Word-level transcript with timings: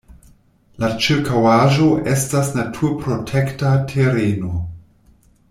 La 0.83 0.87
ĉirkaŭaĵo 1.07 1.89
estas 2.13 2.49
naturprotekta 2.61 3.75
tereno. 3.93 4.53